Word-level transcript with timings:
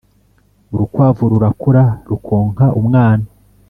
urukwavu 0.73 1.23
rurakura 1.31 1.83
rukonka 2.09 2.65
umwana 2.79 3.25